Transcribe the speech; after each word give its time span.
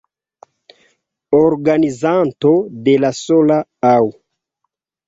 Organizanto 1.41 2.55
de 2.89 2.99
la 3.05 3.17
sola 3.23 3.63
Aŭ. 3.97 4.05